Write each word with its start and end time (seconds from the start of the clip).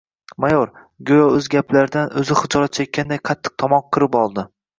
Mayor, 0.43 0.69
go‘yo 1.09 1.27
o‘z 1.39 1.49
gaplaridan 1.55 2.09
o‘zi 2.23 2.39
xijolat 2.41 2.75
chekkanday 2.81 3.23
qattiq 3.31 3.55
tomoq 3.67 3.87
qirib 3.99 4.19
oldi. 4.25 4.49